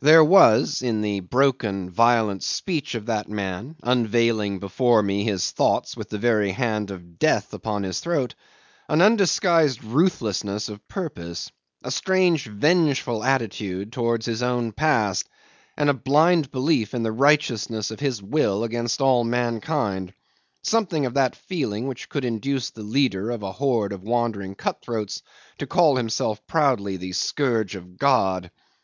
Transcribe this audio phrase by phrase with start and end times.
[0.00, 5.96] There was in the broken, violent speech of that man, unveiling before me his thoughts
[5.96, 8.34] with the very hand of Death upon his throat,
[8.88, 11.52] an undisguised ruthlessness of purpose,
[11.84, 15.28] a strange vengeful attitude towards his own past,
[15.76, 20.12] and a blind belief in the righteousness of his will against all mankind,
[20.62, 24.82] something of that feeling which could induce the leader of a horde of wandering cut
[24.82, 25.22] throats
[25.58, 28.50] to call himself proudly the Scourge of God.